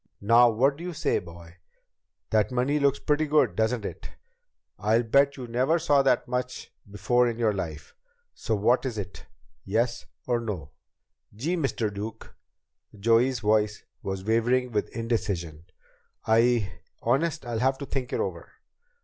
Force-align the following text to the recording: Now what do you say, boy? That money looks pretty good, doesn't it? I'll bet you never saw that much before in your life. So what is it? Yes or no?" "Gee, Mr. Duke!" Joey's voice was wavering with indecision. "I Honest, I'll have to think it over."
Now 0.19 0.49
what 0.49 0.77
do 0.77 0.83
you 0.83 0.93
say, 0.93 1.19
boy? 1.19 1.57
That 2.31 2.51
money 2.51 2.79
looks 2.79 2.97
pretty 2.97 3.27
good, 3.27 3.55
doesn't 3.55 3.85
it? 3.85 4.09
I'll 4.79 5.03
bet 5.03 5.37
you 5.37 5.45
never 5.45 5.77
saw 5.77 6.01
that 6.01 6.27
much 6.27 6.73
before 6.89 7.27
in 7.29 7.37
your 7.37 7.53
life. 7.53 7.93
So 8.33 8.55
what 8.55 8.83
is 8.83 8.97
it? 8.97 9.27
Yes 9.63 10.07
or 10.25 10.39
no?" 10.39 10.71
"Gee, 11.35 11.55
Mr. 11.55 11.93
Duke!" 11.93 12.33
Joey's 12.99 13.41
voice 13.41 13.83
was 14.01 14.25
wavering 14.25 14.71
with 14.71 14.89
indecision. 14.89 15.65
"I 16.25 16.79
Honest, 17.03 17.45
I'll 17.45 17.59
have 17.59 17.77
to 17.77 17.85
think 17.85 18.11
it 18.11 18.19
over." 18.19 18.53